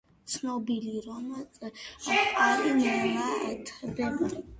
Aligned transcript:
ცნობილია, 0.35 1.01
რომ 1.07 1.27
წყალი 2.05 2.73
ნელა 2.79 3.29
თბება. 3.69 4.31